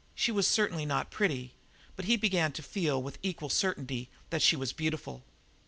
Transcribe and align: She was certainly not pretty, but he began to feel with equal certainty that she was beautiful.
She 0.15 0.31
was 0.31 0.47
certainly 0.47 0.83
not 0.87 1.11
pretty, 1.11 1.53
but 1.95 2.05
he 2.05 2.15
began 2.17 2.53
to 2.53 2.63
feel 2.63 2.99
with 2.99 3.19
equal 3.21 3.49
certainty 3.49 4.09
that 4.31 4.41
she 4.41 4.55
was 4.55 4.73
beautiful. 4.73 5.23